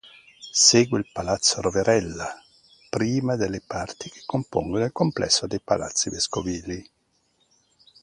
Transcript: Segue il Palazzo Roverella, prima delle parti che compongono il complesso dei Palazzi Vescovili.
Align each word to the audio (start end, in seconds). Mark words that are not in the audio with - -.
Segue 0.51 0.97
il 0.97 1.09
Palazzo 1.13 1.61
Roverella, 1.61 2.43
prima 2.89 3.35
delle 3.35 3.61
parti 3.61 4.09
che 4.09 4.23
compongono 4.25 4.83
il 4.85 4.91
complesso 4.91 5.45
dei 5.45 5.59
Palazzi 5.59 6.09
Vescovili. 6.09 6.83